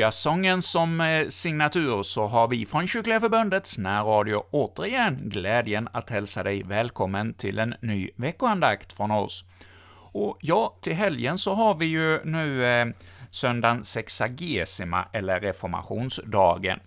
Hallelujasången 0.00 0.62
som 0.62 1.00
eh, 1.00 1.28
signatur 1.28 2.02
så 2.02 2.26
har 2.26 2.48
vi 2.48 2.66
från 2.66 2.86
Kyrkliga 2.86 3.20
Förbundets 3.20 3.78
närradio 3.78 4.44
återigen 4.50 5.20
glädjen 5.24 5.88
att 5.92 6.10
hälsa 6.10 6.42
dig 6.42 6.62
välkommen 6.62 7.34
till 7.34 7.58
en 7.58 7.74
ny 7.80 8.10
veckoandakt 8.16 8.92
från 8.92 9.10
oss. 9.10 9.44
Och 10.12 10.38
ja, 10.40 10.78
till 10.80 10.92
helgen 10.92 11.38
så 11.38 11.54
har 11.54 11.74
vi 11.74 11.86
ju 11.86 12.24
nu 12.24 12.64
eh, 12.64 12.86
söndagen 13.30 13.84
sexagesima, 13.84 15.08
eller 15.12 15.40
reformationsdagen. 15.40 16.80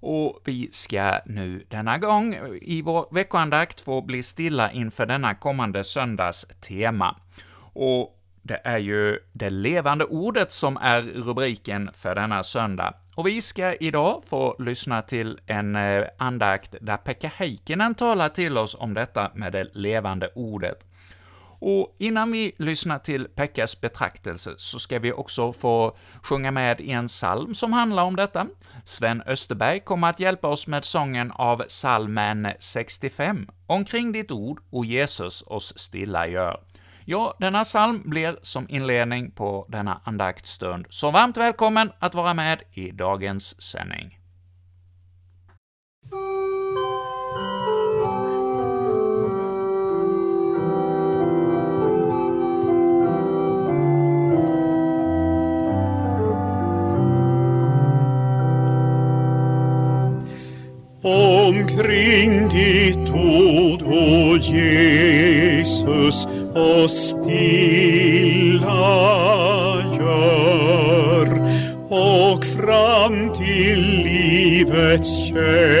Och 0.00 0.40
vi 0.44 0.68
ska 0.72 1.20
nu 1.26 1.66
denna 1.68 1.98
gång 1.98 2.34
eh, 2.34 2.42
i 2.62 2.82
vår 2.82 3.14
veckoandakt 3.14 3.80
få 3.80 4.02
bli 4.02 4.22
stilla 4.22 4.72
inför 4.72 5.06
denna 5.06 5.34
kommande 5.34 5.84
söndags 5.84 6.46
tema. 6.60 7.16
Och 7.72 8.19
det 8.42 8.60
är 8.64 8.78
ju 8.78 9.18
det 9.32 9.50
levande 9.50 10.04
ordet 10.04 10.52
som 10.52 10.76
är 10.76 11.02
rubriken 11.02 11.90
för 11.94 12.14
denna 12.14 12.42
söndag. 12.42 12.94
Och 13.14 13.26
vi 13.26 13.40
ska 13.40 13.74
idag 13.74 14.22
få 14.26 14.56
lyssna 14.58 15.02
till 15.02 15.40
en 15.46 15.76
eh, 15.76 16.04
andakt 16.18 16.74
där 16.80 16.96
Pekka 16.96 17.30
Heikkinen 17.36 17.94
talar 17.94 18.28
till 18.28 18.58
oss 18.58 18.76
om 18.78 18.94
detta 18.94 19.30
med 19.34 19.52
det 19.52 19.68
levande 19.72 20.30
ordet. 20.34 20.86
Och 21.62 21.96
innan 21.98 22.32
vi 22.32 22.52
lyssnar 22.58 22.98
till 22.98 23.24
Pekkas 23.24 23.80
betraktelse 23.80 24.54
så 24.56 24.78
ska 24.78 24.98
vi 24.98 25.12
också 25.12 25.52
få 25.52 25.96
sjunga 26.22 26.50
med 26.50 26.80
i 26.80 26.90
en 26.90 27.06
psalm 27.06 27.54
som 27.54 27.72
handlar 27.72 28.02
om 28.02 28.16
detta. 28.16 28.46
Sven 28.84 29.22
Österberg 29.26 29.80
kommer 29.80 30.10
att 30.10 30.20
hjälpa 30.20 30.48
oss 30.48 30.66
med 30.66 30.84
sången 30.84 31.30
av 31.30 31.62
psalmen 31.62 32.48
65, 32.58 33.48
Omkring 33.66 34.12
ditt 34.12 34.30
ord, 34.30 34.60
och 34.70 34.84
Jesus 34.84 35.44
oss 35.46 35.78
stilla 35.78 36.26
gör. 36.26 36.60
Ja, 37.04 37.36
denna 37.38 37.64
psalm 37.64 38.02
blir 38.04 38.38
som 38.42 38.66
inledning 38.68 39.30
på 39.30 39.66
denna 39.68 40.00
andaktstund, 40.04 40.86
så 40.88 41.10
varmt 41.10 41.36
välkommen 41.36 41.92
att 41.98 42.14
vara 42.14 42.34
med 42.34 42.62
i 42.72 42.90
dagens 42.90 43.62
sändning. 43.62 44.16
Omkring 61.02 62.48
ditt 62.48 63.10
ord, 63.10 63.82
o 63.82 64.36
Jesus, 64.36 66.26
och 66.54 66.90
stilla 66.90 68.50
gör 69.98 71.28
och 71.88 72.44
fram 72.44 73.32
till 73.32 74.02
livets 74.04 75.26
källa 75.28 75.79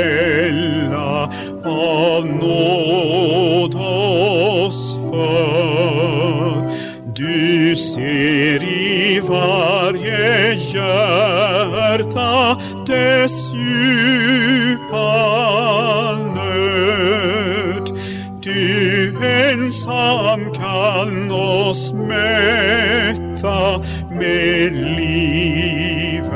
mätta 22.10 23.82
med 24.10 24.72
livets 24.96 26.26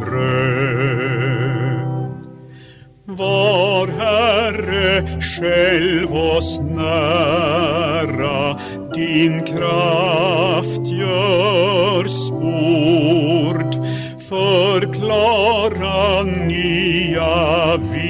bröd. 0.00 1.42
Var 3.06 3.86
Herre 3.86 5.20
själv 5.20 6.16
oss 6.16 6.60
nära, 6.60 8.58
din 8.94 9.42
kraft 9.42 10.86
gör 10.86 12.04
spord, 12.06 13.74
förklara 14.28 16.22
nya 16.22 17.76
vidder 17.76 18.01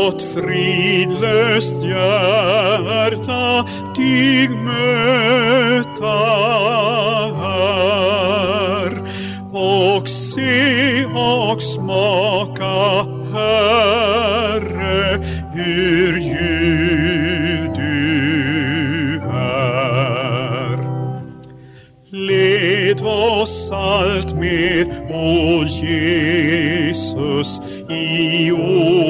Låt 0.00 0.22
fridlöst 0.22 1.84
hjärta 1.84 3.66
dig 3.96 4.48
möta 4.48 6.18
här 7.40 8.92
och 9.52 10.08
se 10.08 11.04
och 11.04 11.62
smaka, 11.62 13.06
Herre, 13.32 15.24
hur 15.52 16.18
ljuv 16.18 17.72
du 17.74 19.20
är. 19.34 20.78
Led 22.10 23.02
oss 23.02 23.70
allt 23.72 24.34
mer, 24.34 24.86
o 25.10 25.64
Jesus, 25.64 27.60
i 27.88 28.52
år 28.52 29.09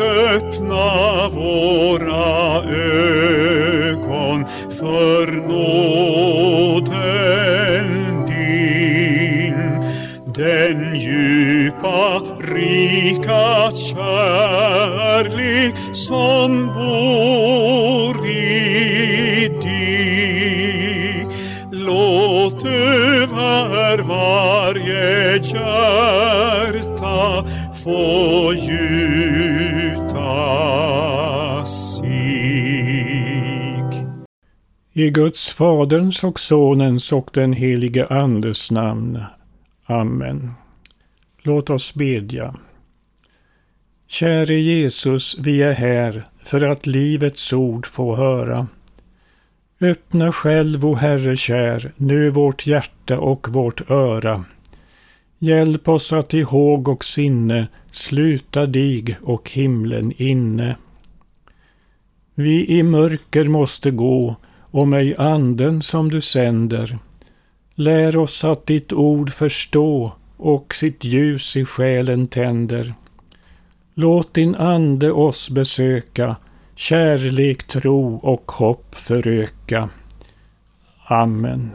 öppna 0.00 1.28
våra 1.28 2.62
ögon 2.74 4.46
för 4.78 5.26
nåden 5.48 7.00
din. 8.26 9.84
Den 10.24 10.96
djupa, 10.96 12.22
rika 12.38 13.70
kärlek 13.76 15.74
som 15.92 16.66
bor 16.66 18.26
i 18.26 19.48
dig. 19.62 21.26
Låt 21.72 22.64
över 22.66 23.98
varje 24.02 25.32
hjärta 25.32 26.20
få 27.84 28.39
I 35.00 35.10
Guds 35.10 35.50
Faderns 35.50 36.24
och 36.24 36.40
Sonens 36.40 37.12
och 37.12 37.30
den 37.32 37.52
helige 37.52 38.06
Andes 38.06 38.70
namn. 38.70 39.22
Amen. 39.86 40.52
Låt 41.42 41.70
oss 41.70 41.94
bedja. 41.94 42.54
Käre 44.08 44.54
Jesus, 44.54 45.38
vi 45.38 45.62
är 45.62 45.72
här 45.72 46.28
för 46.42 46.60
att 46.60 46.86
livets 46.86 47.52
ord 47.52 47.86
få 47.86 48.16
höra. 48.16 48.66
Öppna 49.80 50.32
själv, 50.32 50.86
o 50.86 50.94
Herre 50.94 51.36
kär, 51.36 51.92
nu 51.96 52.30
vårt 52.30 52.66
hjärta 52.66 53.18
och 53.18 53.48
vårt 53.48 53.90
öra. 53.90 54.44
Hjälp 55.38 55.88
oss 55.88 56.12
att 56.12 56.34
i 56.34 56.42
håg 56.42 56.88
och 56.88 57.04
sinne 57.04 57.68
sluta 57.90 58.66
dig 58.66 59.18
och 59.22 59.50
himlen 59.50 60.12
inne. 60.16 60.76
Vi 62.34 62.78
i 62.78 62.82
mörker 62.82 63.44
måste 63.44 63.90
gå, 63.90 64.36
och 64.70 64.88
mig 64.88 65.16
anden 65.16 65.82
som 65.82 66.10
du 66.10 66.20
sänder. 66.20 66.98
Lär 67.74 68.16
oss 68.16 68.44
att 68.44 68.66
ditt 68.66 68.92
ord 68.92 69.32
förstå 69.32 70.12
och 70.36 70.74
sitt 70.74 71.04
ljus 71.04 71.56
i 71.56 71.64
själen 71.64 72.26
tänder. 72.26 72.94
Låt 73.94 74.34
din 74.34 74.54
ande 74.54 75.12
oss 75.12 75.50
besöka, 75.50 76.36
kärlek, 76.74 77.66
tro 77.66 78.16
och 78.16 78.52
hopp 78.52 78.94
föröka. 78.94 79.88
Amen. 81.04 81.70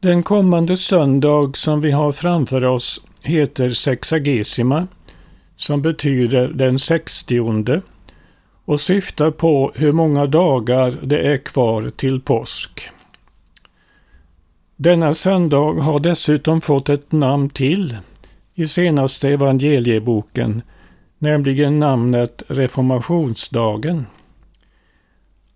Den 0.00 0.22
kommande 0.22 0.76
söndag 0.76 1.56
som 1.56 1.80
vi 1.80 1.90
har 1.90 2.12
framför 2.12 2.64
oss 2.64 3.06
heter 3.22 3.70
Sexagesima, 3.70 4.86
som 5.56 5.82
betyder 5.82 6.48
den 6.48 6.78
sextionde 6.78 7.82
och 8.66 8.80
syftar 8.80 9.30
på 9.30 9.72
hur 9.74 9.92
många 9.92 10.26
dagar 10.26 10.98
det 11.02 11.18
är 11.18 11.36
kvar 11.36 11.92
till 11.96 12.20
påsk. 12.20 12.90
Denna 14.76 15.14
söndag 15.14 15.72
har 15.80 16.00
dessutom 16.00 16.60
fått 16.60 16.88
ett 16.88 17.12
namn 17.12 17.50
till 17.50 17.96
i 18.54 18.66
senaste 18.66 19.28
evangelieboken, 19.28 20.62
nämligen 21.18 21.78
namnet 21.78 22.42
Reformationsdagen. 22.48 24.06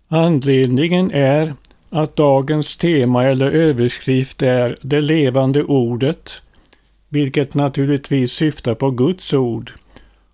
Anledningen 0.07 1.11
är 1.11 1.53
att 1.89 2.15
dagens 2.15 2.77
tema 2.77 3.25
eller 3.25 3.51
överskrift 3.51 4.41
är 4.41 4.77
det 4.81 5.01
levande 5.01 5.63
ordet, 5.63 6.41
vilket 7.09 7.53
naturligtvis 7.53 8.31
syftar 8.31 8.75
på 8.75 8.91
Guds 8.91 9.33
ord 9.33 9.71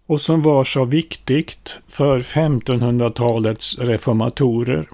och 0.08 0.22
som 0.22 0.42
var 0.42 0.64
så 0.64 0.86
viktigt 0.86 1.80
för 1.88 2.20
1500-talets 2.20 3.78
reformatorer. 3.80 4.90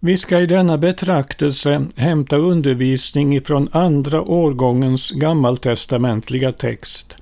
Vi 0.00 0.16
ska 0.16 0.40
i 0.40 0.46
denna 0.46 0.78
betraktelse 0.78 1.86
hämta 1.96 2.36
undervisning 2.36 3.36
ifrån 3.36 3.68
andra 3.72 4.22
årgångens 4.22 5.10
gammaltestamentliga 5.10 6.52
text, 6.52 7.16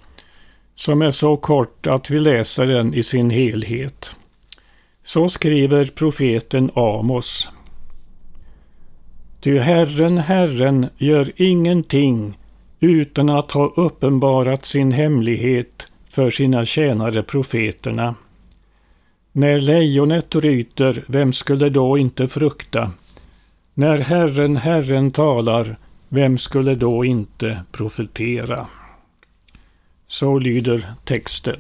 som 0.75 1.03
är 1.03 1.11
så 1.11 1.37
kort 1.37 1.87
att 1.87 2.11
vi 2.11 2.21
läser 2.21 2.67
den 2.67 2.95
i 2.95 3.03
sin 3.03 3.31
helhet. 3.31 4.17
Så 5.05 5.29
skriver 5.29 5.85
profeten 5.85 6.71
Amos. 6.75 7.49
Ty 9.41 9.59
Herren, 9.59 10.19
Herren 10.19 10.87
gör 10.99 11.33
ingenting 11.37 12.39
utan 12.81 13.29
att 13.29 13.53
ha 13.53 13.73
uppenbarat 13.77 14.67
sin 14.67 14.93
hemlighet 14.93 15.87
för 16.05 16.31
sina 16.31 16.65
tjänare 16.65 17.23
profeterna. 17.23 18.15
När 19.33 19.59
lejonet 19.59 20.35
ryter, 20.35 21.05
vem 21.07 21.33
skulle 21.33 21.71
då 21.71 21.99
inte 21.99 22.29
frukta? 22.29 22.91
När 23.75 23.99
Herren, 23.99 24.57
Herren 24.57 25.11
talar, 25.11 25.77
vem 26.09 26.39
skulle 26.39 26.75
då 26.75 27.05
inte 27.05 27.63
profetera? 27.73 28.67
Så 30.07 30.39
lyder 30.39 30.93
texten. 31.05 31.57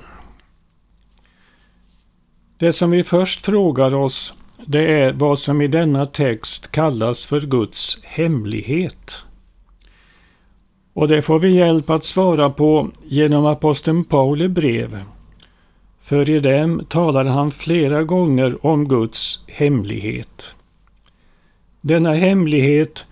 Det 2.59 2.73
som 2.73 2.91
vi 2.91 3.05
först 3.05 3.45
frågar 3.45 3.95
oss, 3.95 4.35
det 4.67 5.01
är 5.01 5.13
vad 5.13 5.39
som 5.39 5.61
i 5.61 5.69
denna 5.69 6.07
text 6.07 6.73
kallas 6.73 7.25
för 7.25 7.41
Guds 7.41 7.99
hemlighet. 8.03 9.25
Och 10.99 11.09
det 11.09 11.23
får 11.23 11.39
vi 11.39 11.55
hjälp 11.55 11.91
att 11.91 12.05
svara 12.05 12.51
på 12.51 12.91
genom 13.05 13.47
aposteln 13.47 14.05
Pauli 14.05 14.49
brev. 14.49 15.01
För 16.01 16.31
i 16.31 16.41
dem 16.41 16.85
talar 16.89 17.25
han 17.25 17.51
flera 17.51 18.03
gånger 18.03 18.67
om 18.67 18.89
Guds 18.89 19.45
hemlighet. 19.47 20.45
Denna 21.81 22.15
hemlighet 22.15 23.07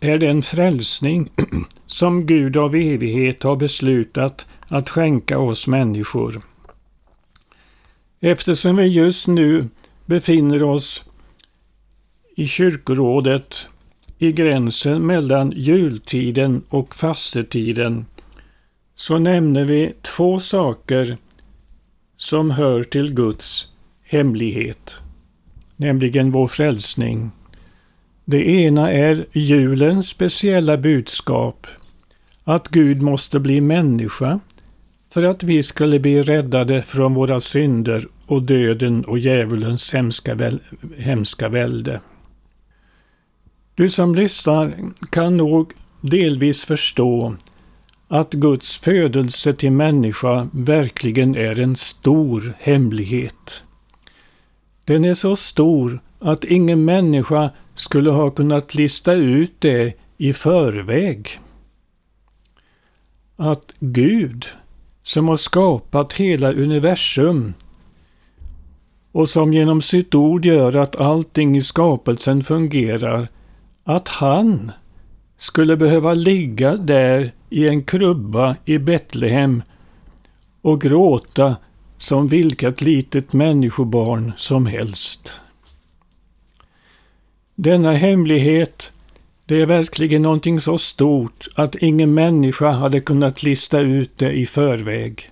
är 0.00 0.18
den 0.18 0.42
frälsning 0.42 1.30
som 1.86 2.26
Gud 2.26 2.56
av 2.56 2.74
evighet 2.74 3.42
har 3.42 3.56
beslutat 3.56 4.46
att 4.68 4.88
skänka 4.88 5.38
oss 5.38 5.68
människor. 5.68 6.42
Eftersom 8.20 8.76
vi 8.76 8.86
just 8.86 9.28
nu 9.28 9.68
befinner 10.06 10.62
oss 10.62 11.10
i 12.36 12.46
kyrkorådet 12.46 13.68
i 14.18 14.32
gränsen 14.32 15.06
mellan 15.06 15.52
jultiden 15.56 16.62
och 16.68 16.94
fastetiden 16.94 18.06
så 18.94 19.18
nämner 19.18 19.64
vi 19.64 19.92
två 20.02 20.40
saker 20.40 21.16
som 22.16 22.50
hör 22.50 22.82
till 22.82 23.14
Guds 23.14 23.68
hemlighet, 24.02 24.96
nämligen 25.76 26.30
vår 26.30 26.48
frälsning. 26.48 27.30
Det 28.24 28.48
ena 28.48 28.92
är 28.92 29.26
julens 29.32 30.08
speciella 30.08 30.76
budskap, 30.76 31.66
att 32.44 32.68
Gud 32.68 33.02
måste 33.02 33.40
bli 33.40 33.60
människa 33.60 34.40
för 35.12 35.22
att 35.22 35.42
vi 35.42 35.62
skulle 35.62 35.98
bli 35.98 36.22
räddade 36.22 36.82
från 36.82 37.14
våra 37.14 37.40
synder 37.40 38.08
och 38.26 38.42
döden 38.42 39.04
och 39.04 39.18
djävulens 39.18 39.94
hemska, 39.94 40.34
väl, 40.34 40.60
hemska 40.96 41.48
välde. 41.48 42.00
Du 43.78 43.88
som 43.88 44.14
lyssnar 44.14 44.76
kan 45.10 45.36
nog 45.36 45.72
delvis 46.00 46.64
förstå 46.64 47.34
att 48.08 48.32
Guds 48.34 48.78
födelse 48.78 49.52
till 49.52 49.72
människa 49.72 50.48
verkligen 50.52 51.36
är 51.36 51.60
en 51.60 51.76
stor 51.76 52.54
hemlighet. 52.58 53.62
Den 54.84 55.04
är 55.04 55.14
så 55.14 55.36
stor 55.36 56.00
att 56.18 56.44
ingen 56.44 56.84
människa 56.84 57.50
skulle 57.74 58.10
ha 58.10 58.30
kunnat 58.30 58.74
lista 58.74 59.12
ut 59.12 59.52
det 59.58 59.94
i 60.16 60.32
förväg. 60.32 61.40
Att 63.36 63.72
Gud, 63.80 64.46
som 65.02 65.28
har 65.28 65.36
skapat 65.36 66.12
hela 66.12 66.52
universum 66.52 67.54
och 69.12 69.28
som 69.28 69.52
genom 69.52 69.82
sitt 69.82 70.14
ord 70.14 70.44
gör 70.44 70.76
att 70.76 70.96
allting 70.96 71.56
i 71.56 71.62
skapelsen 71.62 72.42
fungerar, 72.42 73.28
att 73.88 74.08
han 74.08 74.72
skulle 75.36 75.76
behöva 75.76 76.14
ligga 76.14 76.76
där 76.76 77.32
i 77.50 77.68
en 77.68 77.84
krubba 77.84 78.56
i 78.64 78.78
Betlehem 78.78 79.62
och 80.62 80.80
gråta 80.80 81.56
som 81.98 82.28
vilket 82.28 82.80
litet 82.80 83.32
människobarn 83.32 84.32
som 84.36 84.66
helst. 84.66 85.32
Denna 87.54 87.92
hemlighet, 87.92 88.92
det 89.46 89.60
är 89.60 89.66
verkligen 89.66 90.22
någonting 90.22 90.60
så 90.60 90.78
stort 90.78 91.48
att 91.54 91.74
ingen 91.74 92.14
människa 92.14 92.70
hade 92.70 93.00
kunnat 93.00 93.42
lista 93.42 93.80
ut 93.80 94.18
det 94.18 94.32
i 94.32 94.46
förväg. 94.46 95.30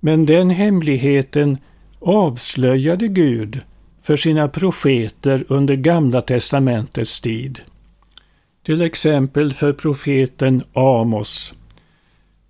Men 0.00 0.26
den 0.26 0.50
hemligheten 0.50 1.58
avslöjade 2.00 3.08
Gud 3.08 3.62
för 4.04 4.16
sina 4.16 4.48
profeter 4.48 5.44
under 5.48 5.74
Gamla 5.74 6.20
testamentets 6.20 7.20
tid. 7.20 7.60
Till 8.62 8.82
exempel 8.82 9.52
för 9.52 9.72
profeten 9.72 10.62
Amos, 10.72 11.54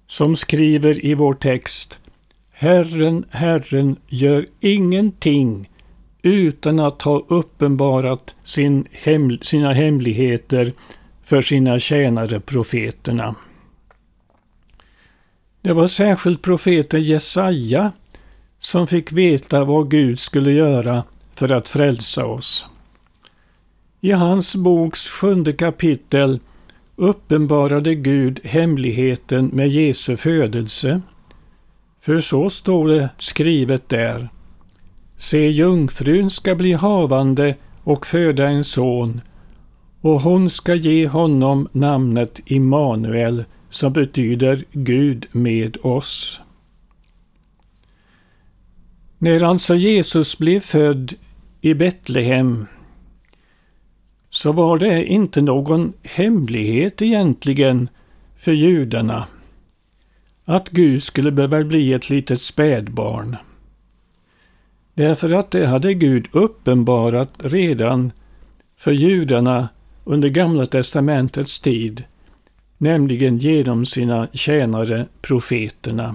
som 0.07 0.37
skriver 0.37 1.05
i 1.05 1.15
vår 1.15 1.35
text 1.35 1.99
Herren, 2.53 3.25
Herren 3.31 3.97
gör 4.09 4.47
ingenting 4.61 5.71
utan 6.23 6.81
att 6.81 7.03
ha 7.03 7.25
uppenbarat 7.29 8.37
sin 8.45 8.87
hem, 8.91 9.39
sina 9.43 9.73
hemligheter 9.73 10.73
för 11.23 11.43
sina 11.43 11.79
tjänare 11.79 12.41
profeterna. 12.41 13.35
Det 15.63 15.73
var 15.73 15.87
särskilt 15.87 16.43
profeten 16.43 17.03
Jesaja 17.03 17.93
som 18.59 18.87
fick 18.87 19.13
veta 19.13 19.65
vad 19.65 19.91
Gud 19.91 20.21
skulle 20.21 20.53
göra 20.53 21.05
för 21.35 21.53
att 21.53 21.69
frälsa 21.69 22.27
oss. 22.27 22.67
I 24.01 24.13
hans 24.13 24.57
boks 24.57 25.09
sjunde 25.09 25.53
kapitel 25.53 26.41
uppenbarade 26.97 27.95
Gud 27.95 28.41
hemligheten 28.45 29.47
med 29.47 29.69
Jesu 29.69 30.17
födelse. 30.17 31.01
För 32.01 32.21
så 32.21 32.51
står 32.51 32.89
det 32.89 33.09
skrivet 33.19 33.89
där. 33.89 34.29
Se, 35.17 35.49
jungfrun 35.49 36.31
ska 36.31 36.55
bli 36.55 36.73
havande 36.73 37.57
och 37.85 38.07
föda 38.07 38.49
en 38.49 38.65
son 38.65 39.21
och 40.01 40.21
hon 40.21 40.51
ska 40.51 40.75
ge 40.75 41.09
honom 41.09 41.69
namnet 41.73 42.41
Immanuel 42.47 43.45
som 43.71 43.93
betyder 43.93 44.65
Gud 44.73 45.27
med 45.33 45.77
oss. 45.83 46.41
När 49.19 49.41
alltså 49.41 49.75
Jesus 49.75 50.39
blev 50.39 50.61
född 50.61 51.15
i 51.65 51.75
Betlehem 51.75 52.67
så 54.31 54.53
var 54.53 54.79
det 54.79 55.05
inte 55.05 55.41
någon 55.41 55.93
hemlighet 56.03 57.03
egentligen 57.03 57.89
för 58.37 58.53
judarna 58.53 59.27
att 60.45 60.69
Gud 60.69 61.03
skulle 61.03 61.33
behöva 61.33 61.65
bli 61.65 61.93
ett 61.93 62.11
litet 62.11 62.41
spädbarn. 62.41 63.37
Därför 64.95 65.31
att 65.31 65.51
det 65.51 65.67
hade 65.67 65.95
Gud 65.95 66.29
uppenbarat 66.33 67.31
redan 67.39 68.13
för 68.77 68.93
judarna 68.93 69.69
under 70.05 70.29
Gamla 70.29 70.67
testamentets 70.67 71.61
tid, 71.61 72.05
nämligen 72.79 73.39
genom 73.39 73.87
sina 73.87 74.29
tjänare 74.33 75.07
profeterna. 75.23 76.15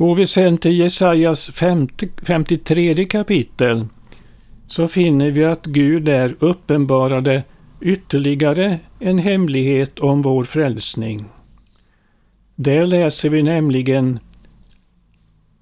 Går 0.00 0.14
vi 0.14 0.26
sen 0.26 0.58
till 0.58 0.78
Jesajas 0.78 1.50
50, 1.50 2.08
53 2.22 3.04
kapitel 3.04 3.86
så 4.66 4.88
finner 4.88 5.30
vi 5.30 5.44
att 5.44 5.66
Gud 5.66 6.04
där 6.04 6.36
uppenbarade 6.38 7.42
ytterligare 7.80 8.78
en 8.98 9.18
hemlighet 9.18 9.98
om 9.98 10.22
vår 10.22 10.44
frälsning. 10.44 11.24
Där 12.54 12.86
läser 12.86 13.28
vi 13.28 13.42
nämligen 13.42 14.18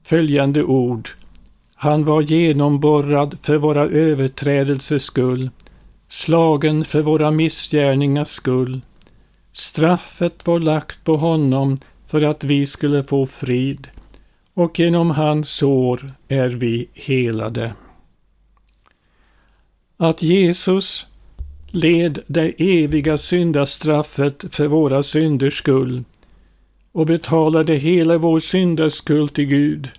följande 0.05 0.65
ord. 0.65 1.09
Han 1.75 2.05
var 2.05 2.23
genomborrad 2.23 3.39
för 3.43 3.57
våra 3.57 3.83
överträdelsers 3.83 5.03
skull, 5.03 5.51
slagen 6.09 6.85
för 6.85 7.03
våra 7.03 7.31
missgärningars 7.31 8.29
skull. 8.29 8.81
Straffet 9.53 10.47
var 10.47 10.61
lagt 10.61 11.05
på 11.05 11.17
honom 11.17 11.77
för 12.07 12.23
att 12.23 12.45
vi 12.45 12.67
skulle 12.67 13.05
få 13.05 13.27
frid 13.27 13.89
och 14.59 14.79
genom 14.79 15.11
hans 15.11 15.51
sår 15.51 16.11
är 16.29 16.49
vi 16.49 16.89
helade. 16.95 17.73
Att 19.97 20.23
Jesus 20.23 21.07
led 21.71 22.19
det 22.27 22.55
eviga 22.59 23.19
syndastraffet 23.19 24.45
för 24.51 24.67
våra 24.67 25.03
synders 25.03 25.59
skull 25.59 26.05
och 26.93 27.07
betalade 27.07 27.75
hela 27.75 28.19
vår 28.19 28.41
syndaskuld 28.41 29.33
till 29.33 29.45
Gud. 29.47 29.91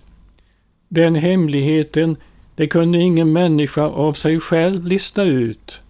Den 0.88 1.14
hemligheten, 1.14 2.16
det 2.54 2.66
kunde 2.66 2.98
ingen 2.98 3.32
människa 3.32 3.82
av 3.82 4.12
sig 4.12 4.40
själv 4.40 4.86
lista 4.86 5.22
ut. 5.22 5.80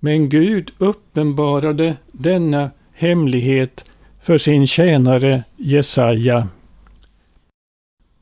Men 0.00 0.28
Gud 0.28 0.72
uppenbarade 0.78 1.96
denna 2.12 2.70
hemlighet 2.92 3.84
för 4.22 4.38
sin 4.38 4.66
tjänare 4.66 5.44
Jesaja. 5.56 6.48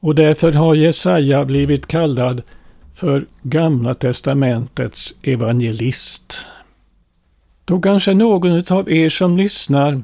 Och 0.00 0.14
därför 0.14 0.52
har 0.52 0.75
Jesaja 0.75 1.45
blivit 1.45 1.87
kallad 1.87 2.42
för 2.95 3.26
Gamla 3.42 3.95
testamentets 3.95 5.14
evangelist. 5.23 6.47
Då 7.64 7.80
kanske 7.80 8.14
någon 8.14 8.64
av 8.73 8.92
er 8.92 9.09
som 9.09 9.37
lyssnar 9.37 10.02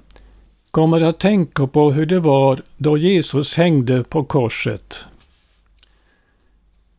kommer 0.71 1.00
att 1.00 1.19
tänka 1.19 1.67
på 1.67 1.93
hur 1.93 2.07
det 2.07 2.21
var 2.21 2.61
då 2.76 2.99
Jesus 2.99 3.57
hängde 3.57 4.05
på 4.05 4.25
korset. 4.25 5.05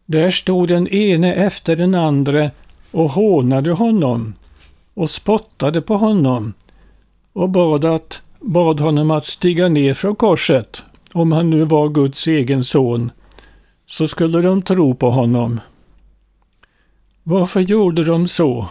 Där 0.05 0.31
stod 0.31 0.67
den 0.67 0.87
ene 0.87 1.33
efter 1.33 1.75
den 1.75 1.95
andra 1.95 2.51
och 2.91 3.09
hånade 3.09 3.71
honom 3.71 4.33
och 4.93 5.09
spottade 5.09 5.81
på 5.81 5.97
honom 5.97 6.53
och 7.33 7.49
bad, 7.49 7.85
att, 7.85 8.21
bad 8.39 8.79
honom 8.79 9.11
att 9.11 9.25
stiga 9.25 9.67
ner 9.67 9.93
från 9.93 10.15
korset, 10.15 10.83
om 11.17 11.31
han 11.31 11.49
nu 11.49 11.65
var 11.65 11.89
Guds 11.89 12.27
egen 12.27 12.63
son, 12.63 13.11
så 13.85 14.07
skulle 14.07 14.41
de 14.41 14.61
tro 14.61 14.95
på 14.95 15.09
honom. 15.09 15.59
Varför 17.23 17.59
gjorde 17.59 18.03
de 18.03 18.27
så? 18.27 18.69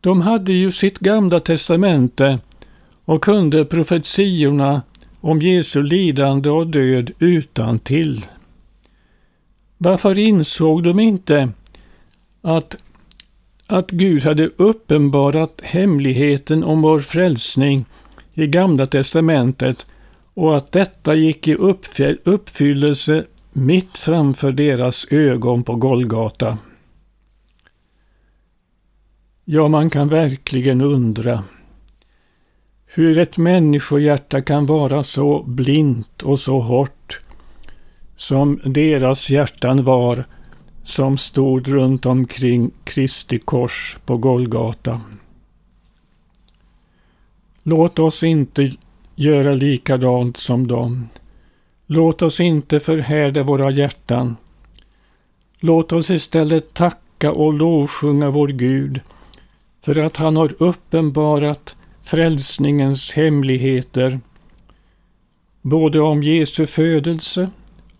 De 0.00 0.20
hade 0.20 0.52
ju 0.52 0.72
sitt 0.72 0.98
gamla 0.98 1.40
testamente 1.40 2.38
och 3.04 3.24
kunde 3.24 3.64
profetiorna 3.64 4.82
om 5.20 5.40
Jesu 5.40 5.82
lidande 5.82 6.50
och 6.50 6.66
död 6.66 7.10
utan 7.18 7.78
till. 7.78 8.26
Varför 9.78 10.18
insåg 10.18 10.82
de 10.82 11.00
inte 11.00 11.48
att, 12.42 12.76
att 13.66 13.90
Gud 13.90 14.24
hade 14.24 14.46
uppenbarat 14.46 15.60
hemligheten 15.62 16.64
om 16.64 16.82
vår 16.82 17.00
frälsning 17.00 17.84
i 18.34 18.46
Gamla 18.46 18.86
testamentet 18.86 19.86
och 20.34 20.56
att 20.56 20.72
detta 20.72 21.14
gick 21.14 21.48
i 21.48 21.54
uppfyllelse 22.24 23.26
mitt 23.52 23.98
framför 23.98 24.52
deras 24.52 25.06
ögon 25.10 25.62
på 25.62 25.76
Golgata? 25.76 26.58
Ja, 29.44 29.68
man 29.68 29.90
kan 29.90 30.08
verkligen 30.08 30.80
undra 30.80 31.44
hur 32.86 33.18
ett 33.18 33.36
människohjärta 33.36 34.42
kan 34.42 34.66
vara 34.66 35.02
så 35.02 35.42
blint 35.42 36.22
och 36.22 36.40
så 36.40 36.60
hårt 36.60 37.20
som 38.16 38.60
deras 38.64 39.30
hjärtan 39.30 39.84
var 39.84 40.24
som 40.82 41.18
stod 41.18 41.68
runt 41.68 42.06
omkring 42.06 42.70
Kristi 42.84 43.38
kors 43.38 43.98
på 44.04 44.16
Golgata. 44.16 45.00
Låt 47.62 47.98
oss 47.98 48.22
inte 48.22 48.72
göra 49.20 49.52
likadant 49.52 50.36
som 50.36 50.66
dem. 50.66 51.08
Låt 51.86 52.22
oss 52.22 52.40
inte 52.40 52.80
förhärda 52.80 53.42
våra 53.42 53.70
hjärtan. 53.70 54.36
Låt 55.58 55.92
oss 55.92 56.10
istället 56.10 56.74
tacka 56.74 57.32
och 57.32 57.54
lovsjunga 57.54 58.30
vår 58.30 58.48
Gud 58.48 59.00
för 59.84 59.98
att 59.98 60.16
han 60.16 60.36
har 60.36 60.62
uppenbarat 60.62 61.76
frälsningens 62.02 63.12
hemligheter, 63.12 64.20
både 65.62 66.00
om 66.00 66.22
Jesu 66.22 66.66
födelse 66.66 67.50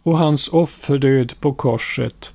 och 0.03 0.19
hans 0.19 0.49
offerdöd 0.49 1.41
på 1.41 1.55
korset, 1.55 2.33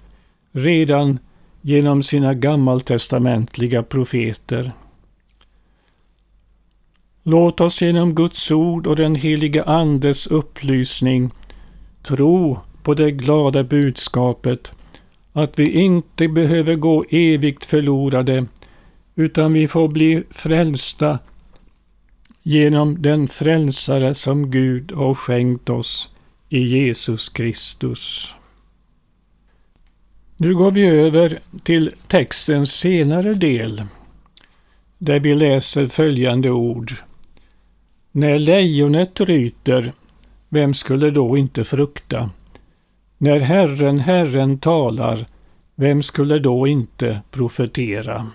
redan 0.51 1.19
genom 1.61 2.03
sina 2.03 2.33
gammaltestamentliga 2.33 3.83
profeter. 3.83 4.71
Låt 7.27 7.61
oss 7.61 7.81
genom 7.81 8.15
Guds 8.15 8.51
ord 8.51 8.87
och 8.87 8.95
den 8.95 9.15
helige 9.15 9.63
Andes 9.63 10.27
upplysning 10.27 11.31
tro 12.03 12.59
på 12.83 12.93
det 12.93 13.11
glada 13.11 13.63
budskapet 13.63 14.71
att 15.33 15.59
vi 15.59 15.71
inte 15.71 16.27
behöver 16.27 16.75
gå 16.75 17.05
evigt 17.09 17.65
förlorade 17.65 18.45
utan 19.15 19.53
vi 19.53 19.67
får 19.67 19.87
bli 19.87 20.23
frälsta 20.29 21.19
genom 22.43 23.01
den 23.01 23.27
frälsare 23.27 24.15
som 24.15 24.51
Gud 24.51 24.91
har 24.91 25.13
skänkt 25.13 25.69
oss 25.69 26.09
i 26.49 26.59
Jesus 26.59 27.29
Kristus. 27.29 28.35
Nu 30.37 30.55
går 30.55 30.71
vi 30.71 30.85
över 30.85 31.39
till 31.63 31.91
textens 32.07 32.73
senare 32.73 33.33
del 33.33 33.83
där 34.97 35.19
vi 35.19 35.35
läser 35.35 35.87
följande 35.87 36.51
ord. 36.51 36.93
När 38.17 38.39
lejonet 38.39 39.21
ryter, 39.21 39.93
vem 40.49 40.73
skulle 40.73 41.11
då 41.11 41.37
inte 41.37 41.63
frukta? 41.63 42.29
När 43.17 43.39
Herren, 43.39 43.99
Herren 43.99 44.59
talar, 44.59 45.27
vem 45.75 46.03
skulle 46.03 46.39
då 46.39 46.67
inte 46.67 47.21
profetera? 47.31 48.27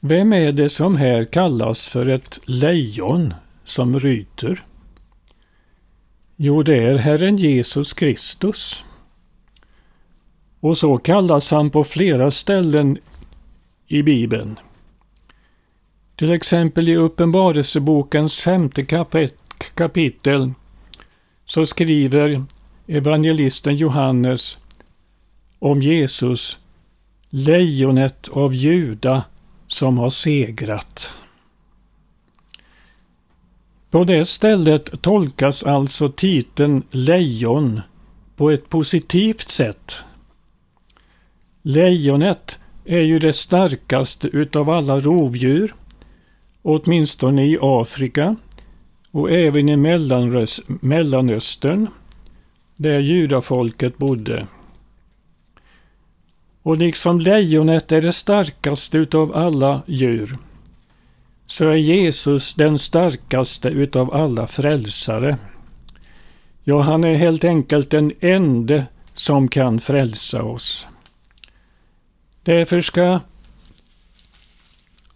Vem 0.00 0.32
är 0.32 0.52
det 0.52 0.68
som 0.68 0.96
här 0.96 1.24
kallas 1.24 1.86
för 1.86 2.08
ett 2.08 2.38
lejon 2.44 3.34
som 3.64 3.98
ryter? 3.98 4.64
Jo, 6.36 6.62
det 6.62 6.76
är 6.76 6.94
Herren 6.94 7.36
Jesus 7.36 7.92
Kristus. 7.92 8.84
Och 10.60 10.78
så 10.78 10.98
kallas 10.98 11.50
han 11.50 11.70
på 11.70 11.84
flera 11.84 12.30
ställen 12.30 12.98
i 13.86 14.02
Bibeln. 14.02 14.58
Till 16.16 16.32
exempel 16.32 16.88
i 16.88 16.96
Uppenbarelsebokens 16.96 18.40
femte 18.40 18.84
kapitel 19.74 20.52
så 21.44 21.66
skriver 21.66 22.44
evangelisten 22.86 23.76
Johannes 23.76 24.58
om 25.58 25.82
Jesus, 25.82 26.58
lejonet 27.30 28.28
av 28.28 28.54
Juda 28.54 29.24
som 29.66 29.98
har 29.98 30.10
segrat. 30.10 31.10
På 33.90 34.04
det 34.04 34.24
stället 34.24 35.02
tolkas 35.02 35.62
alltså 35.62 36.08
titeln 36.08 36.82
lejon 36.90 37.80
på 38.36 38.50
ett 38.50 38.68
positivt 38.68 39.50
sätt. 39.50 39.94
Lejonet 41.62 42.58
är 42.84 43.00
ju 43.00 43.18
det 43.18 43.32
starkaste 43.32 44.28
utav 44.28 44.70
alla 44.70 45.00
rovdjur, 45.00 45.74
åtminstone 46.62 47.46
i 47.46 47.58
Afrika 47.60 48.36
och 49.10 49.30
även 49.30 49.68
i 49.68 49.76
Mellanöstern, 50.80 51.88
där 52.76 52.98
judafolket 52.98 53.98
bodde. 53.98 54.46
Och 56.62 56.78
liksom 56.78 57.20
lejonet 57.20 57.92
är 57.92 58.02
det 58.02 58.12
starkaste 58.12 58.98
utav 58.98 59.36
alla 59.36 59.82
djur, 59.86 60.38
så 61.46 61.68
är 61.68 61.74
Jesus 61.74 62.54
den 62.54 62.78
starkaste 62.78 63.68
utav 63.68 64.14
alla 64.14 64.46
frälsare. 64.46 65.38
Ja, 66.64 66.80
han 66.80 67.04
är 67.04 67.14
helt 67.14 67.44
enkelt 67.44 67.90
den 67.90 68.12
ende 68.20 68.86
som 69.14 69.48
kan 69.48 69.80
frälsa 69.80 70.42
oss. 70.42 70.86
Därför 72.42 72.80
ska, 72.80 73.20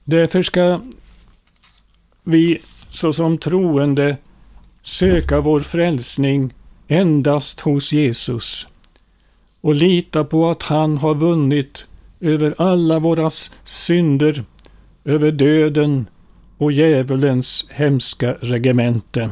därför 0.04 0.42
ska 0.42 0.80
vi 2.26 2.59
såsom 2.90 3.38
troende 3.38 4.16
söka 4.83 5.40
vår 5.40 5.61
frälsning 5.61 6.54
endast 6.88 7.61
hos 7.61 7.92
Jesus 7.92 8.66
och 9.61 9.75
lita 9.75 10.25
på 10.25 10.50
att 10.50 10.62
han 10.62 10.99
har 10.99 11.14
vunnit 11.14 11.87
över 12.21 12.54
alla 12.59 12.99
våra 12.99 13.30
synder, 13.64 14.45
över 15.04 15.33
döden 15.33 16.06
och 16.59 16.73
djävulens 16.73 17.66
hemska 17.71 18.33
regemente. 18.33 19.30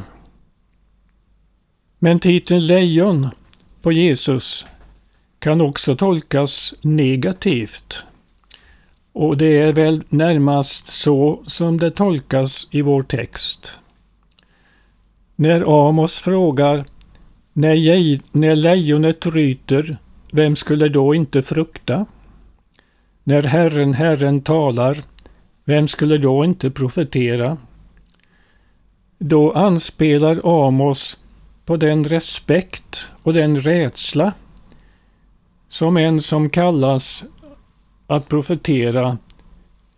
Men 1.99 2.19
titeln 2.19 2.67
lejon 2.67 3.29
på 3.81 3.91
Jesus 3.91 4.65
kan 5.39 5.61
också 5.61 5.95
tolkas 5.95 6.73
negativt. 6.81 8.05
Och 9.15 9.37
det 9.37 9.61
är 9.61 9.73
väl 9.73 10.03
närmast 10.09 10.87
så 10.87 11.43
som 11.47 11.77
det 11.77 11.91
tolkas 11.91 12.67
i 12.71 12.81
vår 12.81 13.03
text. 13.03 13.71
När 15.35 15.87
Amos 15.89 16.17
frågar 16.17 16.85
när, 17.53 18.37
när 18.37 18.55
lejonet 18.55 19.25
ryter 19.25 19.97
vem 20.31 20.55
skulle 20.55 20.89
då 20.89 21.15
inte 21.15 21.41
frukta? 21.41 22.05
När 23.23 23.43
Herren, 23.43 23.93
Herren 23.93 24.41
talar, 24.41 25.03
vem 25.65 25.87
skulle 25.87 26.17
då 26.17 26.45
inte 26.45 26.71
profetera? 26.71 27.57
Då 29.17 29.51
anspelar 29.51 30.65
Amos 30.67 31.17
på 31.65 31.77
den 31.77 32.03
respekt 32.03 33.07
och 33.23 33.33
den 33.33 33.61
rädsla 33.61 34.33
som 35.69 35.97
en 35.97 36.21
som 36.21 36.49
kallas 36.49 37.25
att 38.07 38.27
profetera 38.29 39.17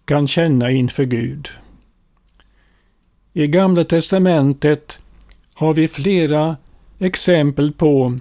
kan 0.06 0.28
känna 0.28 0.72
inför 0.72 1.04
Gud. 1.04 1.50
I 3.34 3.48
Gamla 3.48 3.84
testamentet 3.84 5.00
har 5.54 5.74
vi 5.74 5.88
flera 5.88 6.58
exempel 7.00 7.72
på 7.72 8.20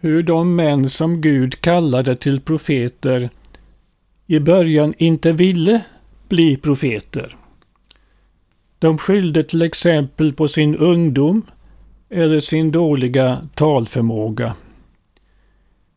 hur 0.00 0.22
de 0.22 0.56
män 0.56 0.88
som 0.88 1.20
Gud 1.20 1.60
kallade 1.60 2.16
till 2.16 2.40
profeter 2.40 3.30
i 4.26 4.40
början 4.40 4.94
inte 4.98 5.32
ville 5.32 5.84
bli 6.28 6.56
profeter. 6.56 7.36
De 8.78 8.98
skyllde 8.98 9.42
till 9.42 9.62
exempel 9.62 10.32
på 10.32 10.48
sin 10.48 10.76
ungdom 10.76 11.42
eller 12.10 12.40
sin 12.40 12.72
dåliga 12.72 13.48
talförmåga. 13.54 14.54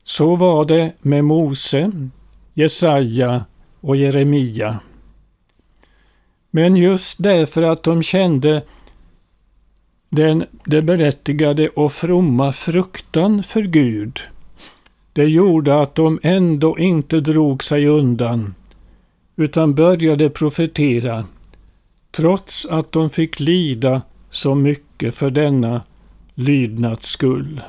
Så 0.04 0.36
var 0.36 0.66
det 0.66 0.94
med 1.02 1.24
Mose, 1.24 1.92
Jesaja 2.58 3.46
och 3.82 3.96
Jeremia. 3.96 4.80
Men 6.52 6.76
just 6.76 7.24
därför 7.24 7.62
att 7.62 7.84
de 7.84 8.04
kände 8.04 8.64
den, 10.10 10.46
det 10.66 10.82
berättigade 10.82 11.70
och 11.70 11.94
fromma 11.94 12.54
fruktan 12.54 13.44
för 13.44 13.62
Gud, 13.62 14.20
det 15.14 15.26
gjorde 15.26 15.82
att 15.82 15.96
de 15.96 16.20
ändå 16.24 16.80
inte 16.80 17.20
drog 17.20 17.64
sig 17.64 17.88
undan, 17.88 18.56
utan 19.36 19.76
började 19.76 20.30
profetera, 20.30 21.26
trots 22.12 22.66
att 22.66 22.92
de 22.92 23.10
fick 23.10 23.40
lida 23.40 24.02
så 24.32 24.56
mycket 24.56 25.16
för 25.16 25.30
denna 25.30 25.82
lydnads 26.36 27.08
skull. 27.08 27.62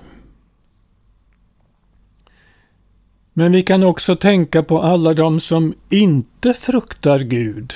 Men 3.38 3.52
vi 3.52 3.62
kan 3.62 3.82
också 3.82 4.16
tänka 4.16 4.62
på 4.62 4.82
alla 4.82 5.14
de 5.14 5.40
som 5.40 5.74
inte 5.90 6.54
fruktar 6.54 7.18
Gud, 7.18 7.72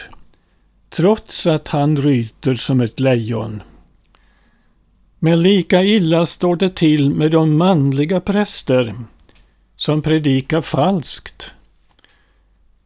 trots 0.90 1.46
att 1.46 1.68
han 1.68 1.96
ryter 1.96 2.54
som 2.54 2.80
ett 2.80 3.00
lejon. 3.00 3.62
Men 5.18 5.42
lika 5.42 5.82
illa 5.84 6.26
står 6.26 6.56
det 6.56 6.76
till 6.76 7.10
med 7.10 7.30
de 7.30 7.56
manliga 7.56 8.20
präster 8.20 8.94
som 9.76 10.02
predikar 10.02 10.60
falskt. 10.60 11.54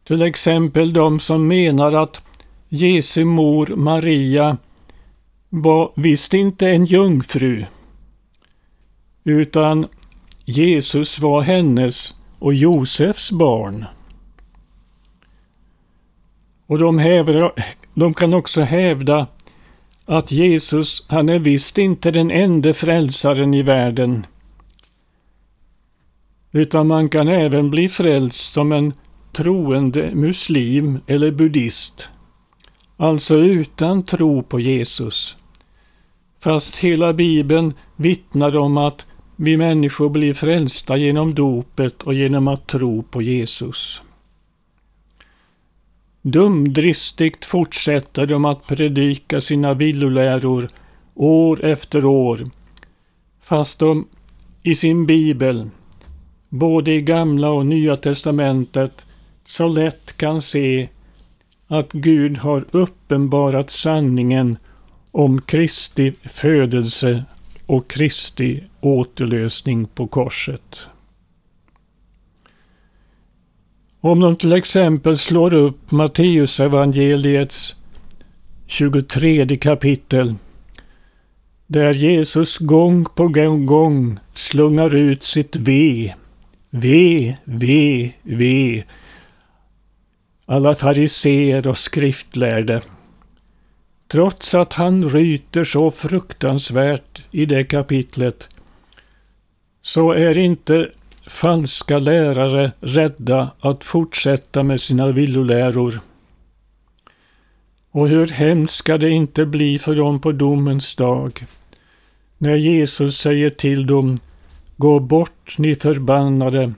Till 0.03 0.21
exempel 0.21 0.93
de 0.93 1.19
som 1.19 1.47
menar 1.47 1.93
att 1.93 2.21
Jesu 2.69 3.25
mor 3.25 3.67
Maria 3.75 4.57
var 5.49 5.91
visst 5.95 6.33
inte 6.33 6.69
en 6.69 6.85
jungfru, 6.85 7.65
utan 9.23 9.87
Jesus 10.45 11.19
var 11.19 11.41
hennes 11.41 12.13
och 12.39 12.53
Josefs 12.53 13.31
barn. 13.31 13.85
Och 16.67 16.79
de, 16.79 16.99
hävdar, 16.99 17.51
de 17.93 18.13
kan 18.13 18.33
också 18.33 18.61
hävda 18.61 19.27
att 20.05 20.31
Jesus, 20.31 21.05
han 21.09 21.29
är 21.29 21.39
visst 21.39 21.77
inte 21.77 22.11
den 22.11 22.31
enda 22.31 22.73
frälsaren 22.73 23.53
i 23.53 23.61
världen. 23.61 24.25
Utan 26.51 26.87
man 26.87 27.09
kan 27.09 27.27
även 27.27 27.69
bli 27.69 27.89
frälst 27.89 28.53
som 28.53 28.71
en 28.71 28.93
troende 29.31 30.15
muslim 30.15 30.99
eller 31.07 31.31
buddhist. 31.31 32.09
Alltså 32.97 33.35
utan 33.35 34.03
tro 34.03 34.43
på 34.43 34.59
Jesus. 34.59 35.37
Fast 36.39 36.77
hela 36.77 37.13
bibeln 37.13 37.73
vittnar 37.95 38.57
om 38.57 38.77
att 38.77 39.05
vi 39.35 39.57
människor 39.57 40.09
blir 40.09 40.33
frälsta 40.33 40.97
genom 40.97 41.35
dopet 41.35 42.03
och 42.03 42.13
genom 42.13 42.47
att 42.47 42.67
tro 42.67 43.03
på 43.03 43.21
Jesus. 43.21 44.01
Dumdristigt 46.21 47.45
fortsätter 47.45 48.25
de 48.25 48.45
att 48.45 48.67
predika 48.67 49.41
sina 49.41 49.73
villoläror 49.73 50.67
år 51.13 51.65
efter 51.65 52.05
år, 52.05 52.49
fast 53.41 53.79
de 53.79 54.07
i 54.63 54.75
sin 54.75 55.05
bibel, 55.05 55.69
både 56.49 56.91
i 56.91 57.01
Gamla 57.01 57.49
och 57.49 57.65
Nya 57.65 57.95
testamentet, 57.95 59.05
så 59.45 59.67
lätt 59.67 60.17
kan 60.17 60.41
se 60.41 60.89
att 61.67 61.91
Gud 61.91 62.37
har 62.37 62.65
uppenbarat 62.71 63.71
sanningen 63.71 64.57
om 65.11 65.41
Kristi 65.41 66.13
födelse 66.23 67.23
och 67.65 67.89
Kristi 67.89 68.63
återlösning 68.81 69.85
på 69.85 70.07
korset. 70.07 70.87
Om 74.01 74.19
de 74.19 74.35
till 74.35 74.53
exempel 74.53 75.17
slår 75.17 75.53
upp 75.53 75.91
Matteusevangeliets 75.91 77.75
23 78.65 79.57
kapitel 79.57 80.35
där 81.67 81.93
Jesus 81.93 82.57
gång 82.57 83.05
på 83.15 83.27
gång 83.65 84.19
slungar 84.33 84.95
ut 84.95 85.23
sitt 85.23 85.55
ve, 85.55 86.13
ve, 86.69 87.35
ve, 87.43 88.11
ve. 88.23 88.83
Alla 90.45 90.75
fariseer 90.75 91.67
och 91.67 91.77
skriftlärde. 91.77 92.81
Trots 94.07 94.53
att 94.53 94.73
han 94.73 95.09
ryter 95.09 95.63
så 95.63 95.91
fruktansvärt 95.91 97.23
i 97.31 97.45
det 97.45 97.63
kapitlet 97.63 98.49
så 99.81 100.11
är 100.11 100.37
inte 100.37 100.91
falska 101.27 101.99
lärare 101.99 102.71
rädda 102.79 103.51
att 103.59 103.83
fortsätta 103.83 104.63
med 104.63 104.81
sina 104.81 105.11
villoläror. 105.11 105.99
Och 107.91 108.09
hur 108.09 108.27
hemskt 108.27 108.75
ska 108.75 108.97
det 108.97 109.09
inte 109.09 109.45
bli 109.45 109.79
för 109.79 109.95
dem 109.95 110.21
på 110.21 110.31
domens 110.31 110.95
dag, 110.95 111.45
när 112.37 112.55
Jesus 112.55 113.17
säger 113.17 113.49
till 113.49 113.85
dem 113.85 114.17
Gå 114.77 114.99
bort, 114.99 115.57
ni 115.57 115.75
förbannade, 115.75 116.73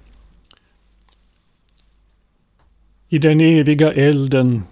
i 3.09 3.17
den 3.17 3.41
eviga 3.41 3.91
elden 3.91 4.63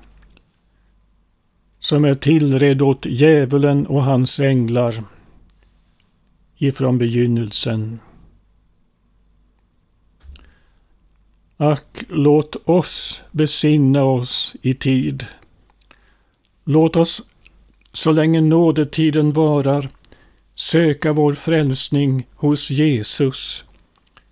som 1.85 2.05
är 2.05 2.15
tillredd 2.15 2.81
åt 2.81 3.05
djävulen 3.05 3.87
och 3.87 4.03
hans 4.03 4.39
änglar 4.39 5.03
ifrån 6.57 6.97
begynnelsen. 6.97 7.99
Ack, 11.57 12.03
låt 12.09 12.69
oss 12.69 13.23
besinna 13.31 14.03
oss 14.03 14.55
i 14.61 14.73
tid. 14.73 15.25
Låt 16.63 16.95
oss, 16.95 17.21
så 17.93 18.11
länge 18.11 18.41
nådetiden 18.41 19.31
varar, 19.31 19.89
söka 20.55 21.13
vår 21.13 21.33
frälsning 21.33 22.27
hos 22.35 22.69
Jesus, 22.69 23.65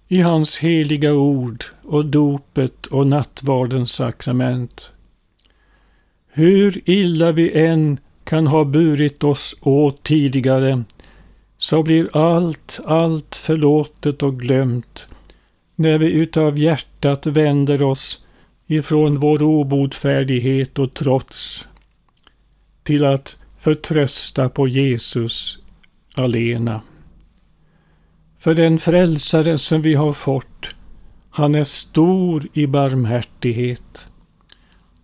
i 0.08 0.22
hans 0.22 0.58
heliga 0.58 1.14
ord 1.14 1.64
och 1.84 2.06
dopet 2.06 2.86
och 2.86 3.08
nattvardens 3.08 3.92
sakrament. 3.92 4.93
Hur 6.36 6.90
illa 6.90 7.32
vi 7.32 7.66
än 7.66 8.00
kan 8.24 8.48
ha 8.48 8.66
burit 8.66 9.24
oss 9.24 9.56
åt 9.62 10.04
tidigare, 10.04 10.84
så 11.58 11.84
blir 11.84 12.18
allt, 12.18 12.80
allt 12.86 13.36
förlåtet 13.36 14.24
och 14.24 14.40
glömt 14.40 15.08
när 15.76 15.98
vi 15.98 16.12
utav 16.12 16.58
hjärtat 16.58 17.26
vänder 17.26 17.82
oss 17.82 18.26
ifrån 18.68 19.20
vår 19.20 19.44
obotfärdighet 19.44 20.80
och 20.80 20.94
trots 20.94 21.68
till 22.84 23.06
att 23.06 23.38
förtrösta 23.60 24.50
på 24.50 24.68
Jesus 24.68 25.60
alena. 26.14 26.82
För 28.38 28.56
den 28.56 28.80
frälsare 28.80 29.58
som 29.58 29.82
vi 29.82 29.94
har 29.94 30.14
fått, 30.14 30.76
han 31.30 31.56
är 31.56 31.64
stor 31.64 32.48
i 32.54 32.68
barmhärtighet. 32.68 34.08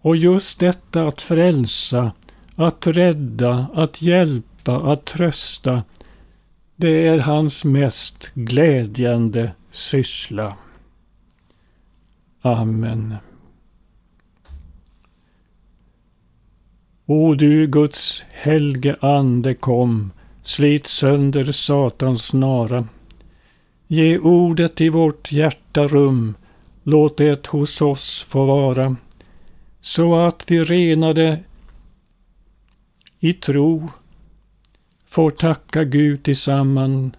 Och 0.02 0.16
just 0.16 0.60
detta 0.60 1.08
att 1.08 1.22
frälsa, 1.22 2.12
att 2.56 2.88
rädda, 2.88 3.68
att 3.74 4.02
hjälpa, 4.02 4.92
att 4.92 5.06
trösta, 5.06 5.84
det 6.76 7.08
är 7.08 7.20
hans 7.20 7.66
mest 7.66 8.32
glädjande 8.34 9.52
syssla. 9.72 10.56
Amen. 12.42 13.16
O 17.06 17.34
du 17.34 17.68
Guds 17.68 18.24
helge 18.30 18.96
Ande 19.02 19.54
kom, 19.54 20.12
slit 20.44 20.88
sönder 20.88 21.52
Satans 21.52 22.26
snara. 22.26 22.88
Ge 23.88 24.18
ordet 24.18 24.82
i 24.82 24.90
vårt 24.90 25.32
hjärta 25.32 25.88
rum, 25.88 26.36
låt 26.84 27.18
det 27.18 27.48
hos 27.48 27.82
oss 27.82 28.26
få 28.30 28.46
vara, 28.46 28.96
så 29.82 30.16
att 30.16 30.52
vi 30.52 30.64
renade 30.64 31.40
i 33.20 33.34
tro 33.34 33.90
får 35.06 35.32
tacka 35.32 35.84
Gud 35.84 36.24
tillsammans 36.24 37.14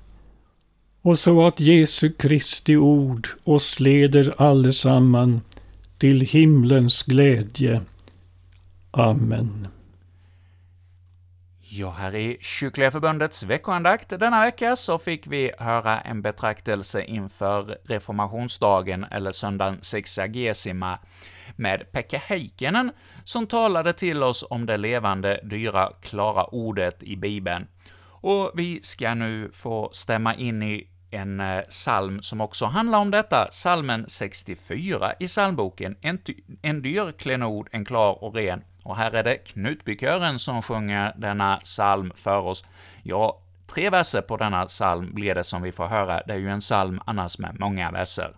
och 1.02 1.18
så 1.18 1.46
att 1.46 1.60
Jesu 1.60 2.12
Kristi 2.12 2.76
ord 2.76 3.28
oss 3.44 3.80
leder 3.80 4.34
allesamman 4.38 5.40
till 5.98 6.20
himlens 6.20 7.02
glädje. 7.02 7.82
Amen. 8.90 9.68
Ja, 11.72 11.90
här 11.90 12.14
i 12.14 12.36
Kyrkliga 12.40 12.90
Förbundets 12.90 13.42
veckoandakt 13.42 14.08
denna 14.08 14.44
vecka 14.44 14.76
så 14.76 14.98
fick 14.98 15.26
vi 15.26 15.52
höra 15.58 16.00
en 16.00 16.22
betraktelse 16.22 17.04
inför 17.04 17.78
reformationsdagen, 17.84 19.04
eller 19.04 19.32
söndagen 19.32 19.78
sexagesima, 19.80 20.98
med 21.56 21.92
Pekka 21.92 22.18
Heikkinen, 22.18 22.92
som 23.24 23.46
talade 23.46 23.92
till 23.92 24.22
oss 24.22 24.44
om 24.50 24.66
det 24.66 24.76
levande, 24.76 25.40
dyra, 25.42 25.92
klara 26.02 26.44
ordet 26.44 27.02
i 27.02 27.16
Bibeln. 27.16 27.66
Och 28.22 28.52
vi 28.54 28.82
ska 28.82 29.14
nu 29.14 29.50
få 29.52 29.90
stämma 29.92 30.34
in 30.34 30.62
i 30.62 30.86
en 31.10 31.40
eh, 31.40 31.60
psalm 31.60 32.22
som 32.22 32.40
också 32.40 32.66
handlar 32.66 32.98
om 32.98 33.10
detta, 33.10 33.48
psalmen 33.50 34.04
64 34.08 35.12
i 35.20 35.26
psalmboken, 35.26 35.96
en, 36.00 36.18
en 36.62 36.82
dyr 36.82 37.12
klenod, 37.12 37.68
en 37.72 37.84
klar 37.84 38.24
och 38.24 38.34
ren. 38.34 38.64
Och 38.82 38.96
här 38.96 39.14
är 39.14 39.24
det 39.24 39.36
Knutbykören 39.36 40.38
som 40.38 40.62
sjunger 40.62 41.14
denna 41.16 41.56
psalm 41.56 42.12
för 42.14 42.40
oss. 42.40 42.64
Ja, 43.02 43.42
tre 43.66 43.90
verser 43.90 44.20
på 44.20 44.36
denna 44.36 44.66
psalm 44.66 45.14
blir 45.14 45.34
det 45.34 45.44
som 45.44 45.62
vi 45.62 45.72
får 45.72 45.86
höra, 45.86 46.22
det 46.26 46.32
är 46.32 46.38
ju 46.38 46.50
en 46.50 46.60
psalm 46.60 47.00
annars 47.06 47.38
med 47.38 47.60
många 47.60 47.90
verser. 47.90 48.36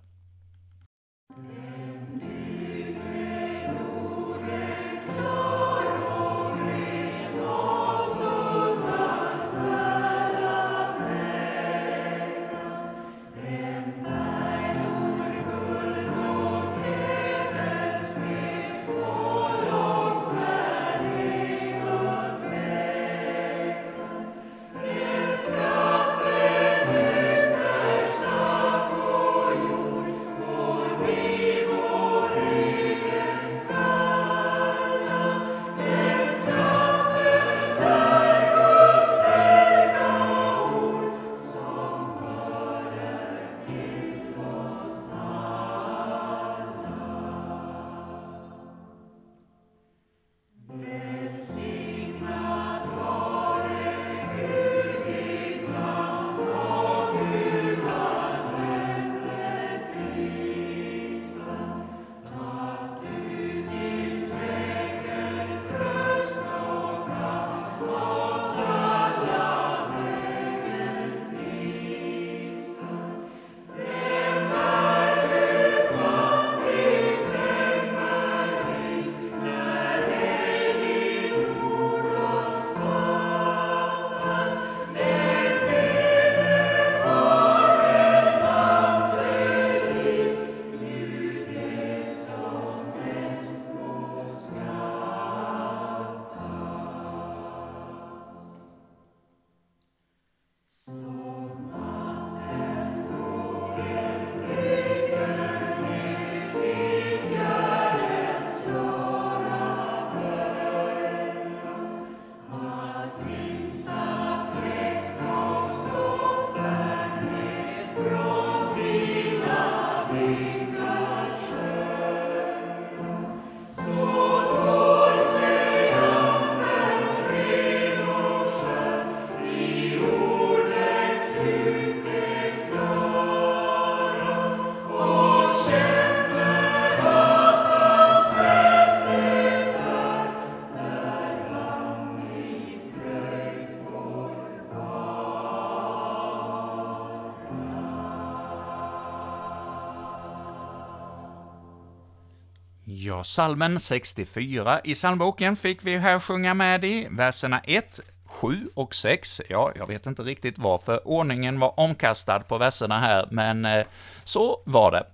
Ja, 153.12 153.24
salmen 153.24 153.80
64 153.80 154.80
i 154.84 154.94
psalmboken 154.94 155.56
fick 155.56 155.84
vi 155.84 155.98
här 155.98 156.20
sjunga 156.20 156.54
med 156.54 156.84
i, 156.84 157.08
verserna 157.10 157.60
1, 157.64 158.00
7 158.26 158.68
och 158.74 158.94
6. 158.94 159.42
Ja, 159.48 159.72
jag 159.76 159.86
vet 159.86 160.06
inte 160.06 160.22
riktigt 160.22 160.58
varför 160.58 161.08
ordningen 161.08 161.60
var 161.60 161.80
omkastad 161.80 162.40
på 162.40 162.58
verserna 162.58 162.98
här, 162.98 163.28
men 163.30 163.64
eh, 163.64 163.86
så 164.24 164.60
var 164.64 164.90
det. 164.90 165.06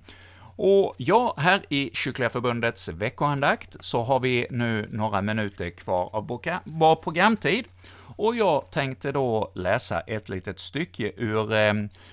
Och 0.57 0.95
ja, 0.97 1.35
här 1.39 1.65
i 1.69 1.91
Kyrkliga 1.95 2.31
Förbundets 2.31 2.89
veckoandakt 2.89 3.77
så 3.81 4.03
har 4.03 4.21
vi 4.21 4.47
nu 4.51 4.89
några 4.93 5.23
minuter 5.23 5.71
kvar 5.71 6.11
av 6.13 6.27
vår 6.65 6.95
programtid, 6.95 7.65
och 8.19 8.37
jag 8.37 8.71
tänkte 8.71 9.13
då 9.13 9.53
läsa 9.55 10.01
ett 10.01 10.29
litet 10.29 10.59
stycke 10.59 11.13
ur 11.17 11.53
eh, 11.53 11.73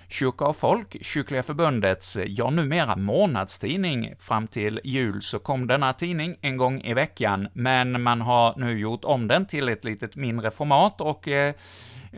Kyrka 0.09 0.45
och 0.45 0.55
Folk, 0.55 1.05
Kyrkliga 1.05 1.43
Förbundets, 1.43 2.17
ja 2.27 2.49
numera 2.49 2.95
månadstidning. 2.95 4.15
Fram 4.19 4.47
till 4.47 4.81
jul 4.83 5.21
så 5.21 5.39
kom 5.39 5.67
denna 5.67 5.93
tidning 5.93 6.35
en 6.41 6.57
gång 6.57 6.81
i 6.81 6.93
veckan, 6.93 7.47
men 7.53 8.01
man 8.01 8.21
har 8.21 8.53
nu 8.57 8.79
gjort 8.79 9.03
om 9.03 9.27
den 9.27 9.45
till 9.45 9.69
ett 9.69 9.83
litet 9.83 10.15
mindre 10.15 10.51
format 10.51 11.01
och 11.01 11.27
eh, 11.27 11.53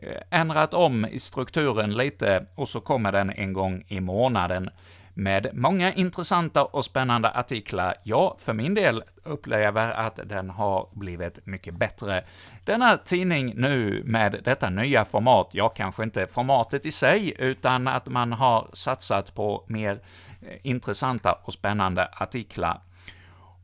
eh 0.01 0.21
ändrat 0.29 0.73
om 0.73 1.05
i 1.05 1.19
strukturen 1.19 1.93
lite, 1.97 2.45
och 2.55 2.67
så 2.67 2.79
kommer 2.79 3.11
den 3.11 3.29
en 3.29 3.53
gång 3.53 3.83
i 3.87 3.99
månaden 3.99 4.69
med 5.17 5.49
många 5.53 5.93
intressanta 5.93 6.63
och 6.63 6.85
spännande 6.85 7.29
artiklar. 7.29 7.95
Jag 8.03 8.35
för 8.39 8.53
min 8.53 8.73
del 8.73 9.03
upplever 9.23 9.91
att 9.91 10.19
den 10.25 10.49
har 10.49 10.89
blivit 10.91 11.45
mycket 11.45 11.73
bättre. 11.73 12.23
Denna 12.63 12.97
tidning 12.97 13.53
nu 13.55 14.03
med 14.05 14.41
detta 14.45 14.69
nya 14.69 15.05
format, 15.05 15.49
ja, 15.51 15.69
kanske 15.69 16.03
inte 16.03 16.27
formatet 16.27 16.85
i 16.85 16.91
sig, 16.91 17.33
utan 17.37 17.87
att 17.87 18.07
man 18.07 18.33
har 18.33 18.67
satsat 18.73 19.35
på 19.35 19.65
mer 19.67 19.99
eh, 20.41 20.57
intressanta 20.63 21.33
och 21.43 21.53
spännande 21.53 22.09
artiklar. 22.13 22.81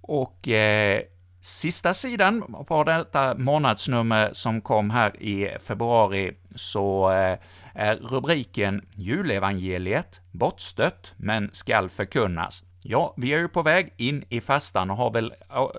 Och 0.01 0.47
eh, 0.47 1.01
sista 1.41 1.93
sidan 1.93 2.65
på 2.67 2.83
detta 2.83 3.35
månadsnummer 3.35 4.29
som 4.31 4.61
kom 4.61 4.89
här 4.89 5.23
i 5.23 5.57
februari, 5.59 6.31
så 6.55 7.11
eh, 7.11 7.37
är 7.75 7.95
rubriken 7.95 8.85
”Julevangeliet, 8.95 10.21
bortstött, 10.31 11.13
men 11.17 11.49
skall 11.53 11.89
förkunnas”. 11.89 12.63
Ja, 12.85 13.13
vi 13.17 13.33
är 13.33 13.39
ju 13.39 13.47
på 13.47 13.61
väg 13.61 13.93
in 13.97 14.23
i 14.29 14.41
fastan 14.41 14.89
och 14.91 14.97
har 14.97 15.11
väl 15.11 15.33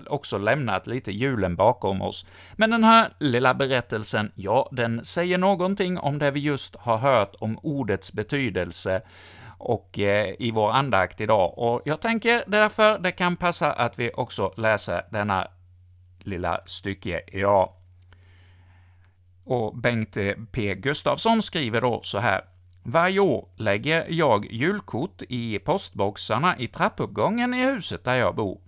också 0.07 0.37
lämnat 0.37 0.87
lite 0.87 1.11
julen 1.11 1.55
bakom 1.55 2.01
oss. 2.01 2.25
Men 2.53 2.69
den 2.69 2.83
här 2.83 3.13
lilla 3.19 3.53
berättelsen, 3.53 4.31
ja, 4.35 4.69
den 4.71 5.05
säger 5.05 5.37
någonting 5.37 5.99
om 5.99 6.19
det 6.19 6.31
vi 6.31 6.39
just 6.39 6.75
har 6.75 6.97
hört 6.97 7.35
om 7.39 7.59
ordets 7.63 8.13
betydelse, 8.13 9.01
och 9.57 9.99
eh, 9.99 10.35
i 10.39 10.51
vår 10.51 10.71
andakt 10.71 11.21
idag. 11.21 11.57
Och 11.57 11.81
jag 11.85 12.01
tänker 12.01 12.43
därför 12.47 12.99
det 12.99 13.11
kan 13.11 13.35
passa 13.35 13.73
att 13.73 13.99
vi 13.99 14.11
också 14.13 14.53
läser 14.57 15.05
denna 15.11 15.47
lilla 16.19 16.61
stycke 16.65 17.21
idag. 17.27 17.69
Och 19.45 19.77
Bengt 19.77 20.17
P. 20.51 20.75
Gustafsson 20.75 21.41
skriver 21.41 21.81
då 21.81 21.99
så 22.03 22.19
här. 22.19 22.41
Varje 22.83 23.19
år 23.19 23.47
lägger 23.55 24.05
jag 24.09 24.51
julkort 24.51 25.21
i 25.29 25.59
postboxarna 25.59 26.57
i 26.59 26.67
trappuppgången 26.67 27.53
i 27.53 27.63
huset 27.63 28.03
där 28.03 28.15
jag 28.15 28.35
bor. 28.35 28.61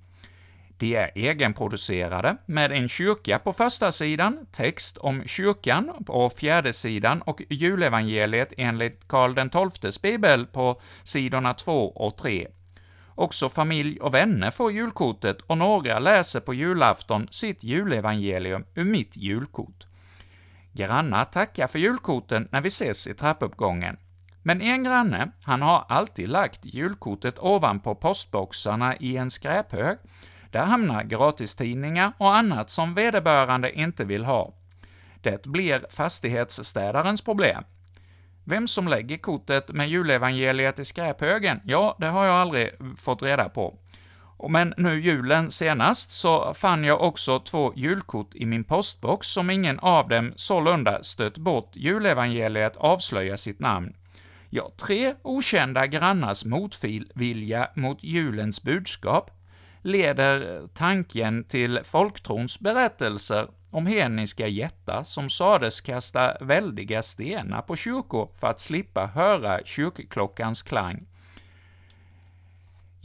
De 0.77 0.95
är 0.95 1.11
egenproducerade, 1.15 2.37
med 2.45 2.71
en 2.71 2.89
kyrka 2.89 3.39
på 3.39 3.53
första 3.53 3.91
sidan, 3.91 4.45
text 4.51 4.97
om 4.97 5.23
kyrkan 5.25 6.03
på 6.05 6.29
fjärde 6.29 6.73
sidan 6.73 7.21
och 7.21 7.41
julevangeliet 7.49 8.53
enligt 8.57 9.07
Karl 9.07 9.69
XIIs 9.69 10.01
bibel 10.01 10.45
på 10.45 10.81
sidorna 11.03 11.53
2 11.53 11.91
och 11.91 12.17
3. 12.17 12.47
Också 13.15 13.49
familj 13.49 13.99
och 13.99 14.13
vänner 14.13 14.51
får 14.51 14.71
julkortet 14.71 15.41
och 15.41 15.57
några 15.57 15.99
läser 15.99 16.39
på 16.39 16.53
julafton 16.53 17.27
sitt 17.31 17.63
julevangelium 17.63 18.65
ur 18.75 18.85
mitt 18.85 19.17
julkort. 19.17 19.87
Grannar 20.77 21.25
tackar 21.25 21.67
för 21.67 21.79
julkorten 21.79 22.47
när 22.51 22.61
vi 22.61 22.67
ses 22.67 23.07
i 23.07 23.13
trappuppgången. 23.13 23.97
Men 24.43 24.61
en 24.61 24.83
granne, 24.83 25.31
han 25.43 25.61
har 25.61 25.85
alltid 25.89 26.29
lagt 26.29 26.65
julkortet 26.65 27.39
ovanpå 27.39 27.95
postboxarna 27.95 28.95
i 28.95 29.17
en 29.17 29.31
skräphög, 29.31 29.97
där 30.51 30.65
hamnar 30.65 31.03
gratistidningar 31.03 32.13
och 32.17 32.35
annat 32.35 32.69
som 32.69 32.93
vederbörande 32.93 33.71
inte 33.79 34.05
vill 34.05 34.25
ha. 34.25 34.53
Det 35.21 35.45
blir 35.45 35.85
fastighetsstädarens 35.89 37.21
problem. 37.21 37.63
Vem 38.43 38.67
som 38.67 38.87
lägger 38.87 39.17
kortet 39.17 39.69
med 39.69 39.89
julevangeliet 39.89 40.79
i 40.79 40.85
skräphögen, 40.85 41.61
ja, 41.65 41.95
det 41.99 42.07
har 42.07 42.25
jag 42.25 42.35
aldrig 42.35 42.69
fått 42.97 43.21
reda 43.21 43.49
på. 43.49 43.77
Men 44.49 44.73
nu 44.77 44.99
julen 44.99 45.51
senast 45.51 46.11
så 46.11 46.53
fann 46.53 46.83
jag 46.83 47.01
också 47.01 47.39
två 47.39 47.73
julkort 47.75 48.35
i 48.35 48.45
min 48.45 48.63
postbox 48.63 49.27
som 49.27 49.49
ingen 49.49 49.79
av 49.79 50.07
dem 50.07 50.33
sålunda 50.35 51.03
stött 51.03 51.37
bort 51.37 51.71
julevangeliet 51.73 52.77
avslöja 52.77 53.37
sitt 53.37 53.59
namn. 53.59 53.93
Ja, 54.49 54.71
tre 54.77 55.13
okända 55.21 55.87
grannars 55.87 56.45
motvilja 56.45 57.69
mot 57.75 58.03
julens 58.03 58.63
budskap 58.63 59.31
leder 59.81 60.67
tanken 60.73 61.43
till 61.43 61.79
folktrons 61.83 62.59
berättelser 62.59 63.47
om 63.71 63.85
hedniska 63.87 64.47
jättar 64.47 65.03
som 65.03 65.29
sades 65.29 65.81
kasta 65.81 66.37
väldiga 66.41 67.01
stenar 67.01 67.61
på 67.61 67.75
kyrkor 67.75 68.29
för 68.39 68.47
att 68.47 68.59
slippa 68.59 69.05
höra 69.05 69.59
kyrkklockans 69.65 70.63
klang. 70.63 71.07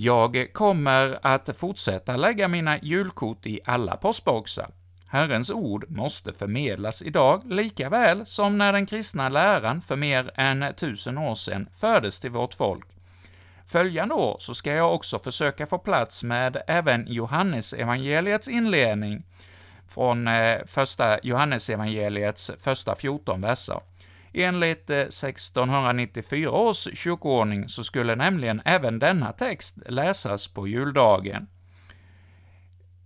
Jag 0.04 0.52
kommer 0.52 1.18
att 1.22 1.58
fortsätta 1.58 2.16
lägga 2.16 2.48
mina 2.48 2.78
julkort 2.78 3.46
i 3.46 3.60
alla 3.64 3.96
postboxar. 3.96 4.70
Herrens 5.06 5.50
ord 5.50 5.90
måste 5.90 6.32
förmedlas 6.32 7.02
idag, 7.02 7.42
lika 7.44 7.88
väl 7.88 8.26
som 8.26 8.58
när 8.58 8.72
den 8.72 8.86
kristna 8.86 9.28
läran 9.28 9.80
för 9.80 9.96
mer 9.96 10.30
än 10.34 10.74
tusen 10.74 11.18
år 11.18 11.34
sedan 11.34 11.68
fördes 11.80 12.20
till 12.20 12.30
vårt 12.30 12.54
folk. 12.54 12.86
Följande 13.66 14.14
år 14.14 14.36
så 14.38 14.54
ska 14.54 14.72
jag 14.72 14.94
också 14.94 15.18
försöka 15.18 15.66
få 15.66 15.78
plats 15.78 16.22
med 16.22 16.62
även 16.66 17.06
Johannes 17.08 17.72
evangeliets 17.72 18.48
inledning 18.48 19.22
från 19.88 20.28
eh, 20.28 20.58
första 20.66 21.18
Johannesevangeliets 21.22 22.50
första 22.58 22.94
14 22.94 23.40
verser. 23.40 23.80
Enligt 24.35 24.90
eh, 24.90 24.97
1694 24.99 26.51
års 26.51 26.88
kyrkoordning 26.99 27.68
så 27.68 27.85
skulle 27.85 28.16
nämligen 28.16 28.62
även 28.64 28.99
denna 28.99 29.33
text 29.33 29.79
läsas 29.87 30.49
på 30.49 30.68
juldagen. 30.68 31.47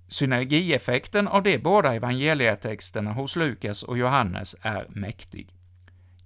Synergieffekten 0.09 1.29
av 1.29 1.43
de 1.43 1.59
båda 1.59 1.95
evangelietexterna 1.95 3.13
hos 3.13 3.37
Lukas 3.37 3.83
och 3.83 3.99
Johannes 3.99 4.57
är 4.63 4.87
mäktig. 4.89 5.53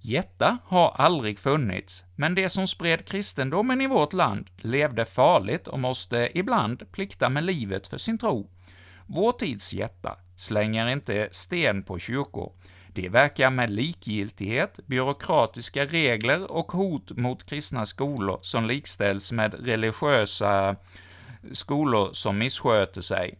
Jätta 0.03 0.57
har 0.65 0.91
aldrig 0.91 1.39
funnits, 1.39 2.05
men 2.15 2.35
de 2.35 2.49
som 2.49 2.67
spred 2.67 3.05
kristendomen 3.05 3.81
i 3.81 3.87
vårt 3.87 4.13
land 4.13 4.49
levde 4.57 5.05
farligt 5.05 5.67
och 5.67 5.79
måste 5.79 6.29
ibland 6.33 6.91
plikta 6.91 7.29
med 7.29 7.43
livet 7.43 7.87
för 7.87 7.97
sin 7.97 8.17
tro. 8.17 8.49
Vår 9.05 9.31
tids 9.31 9.73
jätta 9.73 10.17
slänger 10.35 10.87
inte 10.87 11.27
sten 11.31 11.83
på 11.83 11.99
kyrkor. 11.99 12.53
De 12.93 13.09
verkar 13.09 13.49
med 13.49 13.69
likgiltighet, 13.69 14.79
byråkratiska 14.85 15.85
regler 15.85 16.51
och 16.51 16.71
hot 16.71 17.11
mot 17.11 17.45
kristna 17.45 17.85
skolor 17.85 18.39
som 18.41 18.65
likställs 18.65 19.31
med 19.31 19.65
religiösa 19.65 20.75
skolor 21.51 22.09
som 22.13 22.37
missköter 22.37 23.01
sig. 23.01 23.37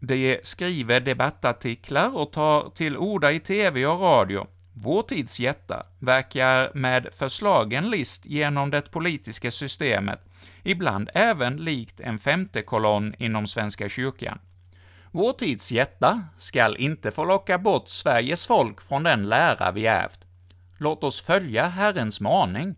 De 0.00 0.40
skriver 0.42 1.00
debattartiklar 1.00 2.16
och 2.16 2.32
tar 2.32 2.70
till 2.70 2.96
orda 2.96 3.32
i 3.32 3.40
TV 3.40 3.86
och 3.86 4.00
radio. 4.00 4.46
Vår 4.72 5.02
tids 5.02 5.40
jättar 5.40 5.86
verkar 5.98 6.70
med 6.74 7.08
förslagen 7.12 7.90
list 7.90 8.26
genom 8.26 8.70
det 8.70 8.90
politiska 8.90 9.50
systemet, 9.50 10.20
ibland 10.62 11.10
även 11.14 11.56
likt 11.56 12.00
en 12.00 12.18
femte 12.18 12.62
kolonn 12.62 13.14
inom 13.18 13.46
Svenska 13.46 13.88
kyrkan. 13.88 14.38
Vår 15.18 15.32
tids 15.32 15.72
jättar 15.72 16.20
skall 16.36 16.76
inte 16.76 17.10
få 17.10 17.24
locka 17.24 17.58
bort 17.58 17.88
Sveriges 17.88 18.46
folk 18.46 18.80
från 18.80 19.02
den 19.02 19.28
lära 19.28 19.72
vi 19.72 19.86
ärvt. 19.86 20.20
Låt 20.78 21.04
oss 21.04 21.20
följa 21.20 21.66
Herrens 21.66 22.20
maning 22.20 22.76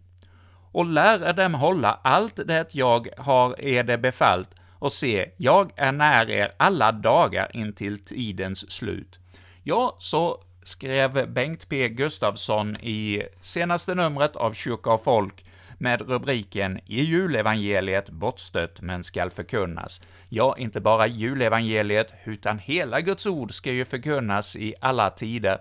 och 0.73 0.87
lära 0.87 1.33
dem 1.33 1.55
hålla 1.55 2.01
allt 2.05 2.37
det 2.47 2.75
jag 2.75 3.09
har 3.17 3.65
eder 3.65 3.99
befallt, 3.99 4.49
och 4.79 4.93
se, 4.93 5.31
jag 5.37 5.73
är 5.77 5.93
när 5.93 6.31
er 6.31 6.53
alla 6.57 6.93
dagar 6.93 7.57
intill 7.57 8.05
tidens 8.05 8.71
slut. 8.71 9.19
Ja, 9.63 9.97
så 9.99 10.45
skrev 10.63 11.33
Bengt 11.33 11.69
P. 11.69 11.89
Gustafsson 11.89 12.77
i 12.77 13.23
senaste 13.41 13.95
numret 13.95 14.37
av 14.37 14.53
Kyrka 14.53 14.91
och 14.91 15.05
Folk 15.05 15.45
med 15.81 16.11
rubriken 16.11 16.81
”I 16.87 17.03
julevangeliet 17.03 18.11
bortstött 18.11 18.81
men 18.81 19.03
skall 19.03 19.31
förkunnas”. 19.31 20.03
Ja, 20.29 20.55
inte 20.59 20.81
bara 20.81 21.07
julevangeliet, 21.07 22.13
utan 22.25 22.59
hela 22.59 23.01
Guds 23.01 23.27
ord 23.27 23.55
ska 23.55 23.73
ju 23.73 23.85
förkunnas 23.85 24.57
i 24.57 24.75
alla 24.81 25.11
tider 25.11 25.59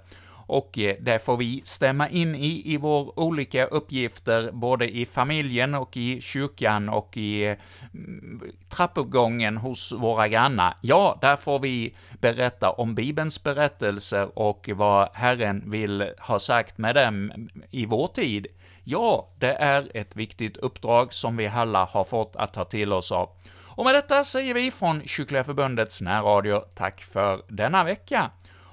och 0.50 0.80
eh, 0.80 0.96
det 1.00 1.20
får 1.20 1.38
vi 1.38 1.62
stämma 1.66 2.10
in 2.10 2.36
i, 2.36 2.74
i 2.74 2.78
våra 2.78 3.20
olika 3.20 3.66
uppgifter, 3.66 4.52
både 4.52 4.90
i 4.90 5.06
familjen 5.06 5.76
och 5.76 5.98
i 5.98 6.22
kyrkan 6.22 6.90
och 6.90 7.18
i 7.18 7.56
mm, 7.94 8.42
trappuppgången 8.70 9.58
hos 9.58 9.92
våra 9.92 10.28
grannar. 10.28 10.78
Ja, 10.82 11.18
där 11.22 11.36
får 11.36 11.60
vi 11.60 11.96
berätta 12.22 12.70
om 12.70 12.96
Bibelns 12.96 13.44
berättelser 13.44 14.40
och 14.40 14.70
vad 14.74 15.10
Herren 15.14 15.64
vill 15.66 16.12
ha 16.20 16.40
sagt 16.40 16.78
med 16.78 16.96
dem 16.96 17.32
i 17.72 17.86
vår 17.86 18.08
tid. 18.08 18.48
Ja, 18.84 19.30
det 19.38 19.54
är 19.54 19.92
ett 19.94 20.16
viktigt 20.16 20.58
uppdrag 20.58 21.14
som 21.14 21.38
vi 21.38 21.48
alla 21.48 21.86
har 21.86 22.04
fått 22.04 22.36
att 22.36 22.54
ta 22.54 22.66
till 22.66 22.94
oss 22.94 23.12
av. 23.12 23.30
Och 23.76 23.86
med 23.86 23.96
detta 23.96 24.24
säger 24.24 24.54
vi 24.54 24.72
från 24.72 25.02
Kyrkliga 25.06 25.44
Förbundets 25.44 26.02
närradio 26.02 26.62
tack 26.76 27.02
för 27.02 27.42
denna 27.48 27.84
vecka. 27.84 28.32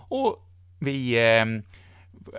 Och 0.09 0.43
vi 0.79 1.29
eh, 1.39 1.45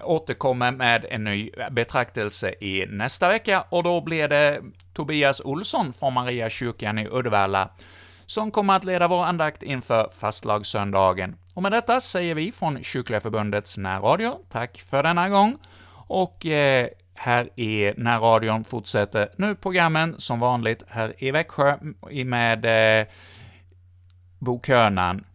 återkommer 0.03 0.71
med 0.71 1.05
en 1.09 1.23
ny 1.23 1.51
betraktelse 1.71 2.49
i 2.51 2.85
nästa 2.89 3.29
vecka, 3.29 3.65
och 3.69 3.83
då 3.83 4.01
blir 4.01 4.27
det 4.27 4.61
Tobias 4.93 5.41
Olsson 5.41 5.93
från 5.93 6.13
Maria 6.13 6.49
kyrkan 6.49 6.99
i 6.99 7.07
Uddevalla 7.11 7.69
som 8.25 8.51
kommer 8.51 8.75
att 8.75 8.83
leda 8.83 9.07
vår 9.07 9.23
andakt 9.23 9.63
inför 9.63 10.09
fastlagssöndagen. 10.19 11.35
Och 11.53 11.63
med 11.63 11.71
detta 11.71 12.01
säger 12.01 12.35
vi 12.35 12.51
från 12.51 12.83
Kyrkliga 12.83 13.19
Förbundets 13.19 13.77
närradio 13.77 14.37
tack 14.51 14.81
för 14.89 15.03
denna 15.03 15.29
gång, 15.29 15.57
och 16.07 16.45
eh, 16.45 16.87
här 17.17 17.59
i 17.59 17.93
närradion 17.97 18.63
fortsätter. 18.63 19.29
Nu 19.35 19.55
programmen 19.55 20.15
som 20.17 20.39
vanligt 20.39 20.83
här 20.87 21.13
i 21.17 21.31
Växjö 21.31 21.77
med 22.25 22.65
eh, 23.01 23.07
bokhörnan. 24.39 25.25